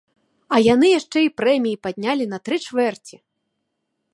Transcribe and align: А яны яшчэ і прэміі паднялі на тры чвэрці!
А 0.55 0.57
яны 0.67 0.87
яшчэ 0.99 1.19
і 1.25 1.29
прэміі 1.41 1.81
паднялі 1.89 2.25
на 2.33 2.37
тры 2.49 2.55
чвэрці! 2.65 3.15